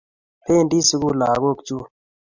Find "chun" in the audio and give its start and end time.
1.67-1.83